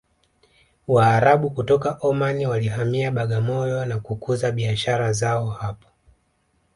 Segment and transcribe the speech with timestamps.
[0.87, 5.87] waarabu kutoka omani walihamia bagamoyo na kukuza biashara zao hapo